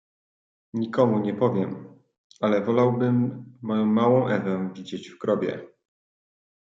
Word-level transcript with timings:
"Nikomu 0.73 1.19
nie 1.19 1.33
powiem, 1.33 1.85
ale 2.41 2.61
wolałbym, 2.61 3.45
moją 3.61 3.85
małą 3.85 4.27
Ewę 4.27 4.71
widzieć 4.73 5.09
w 5.11 5.17
grobie." 5.17 5.67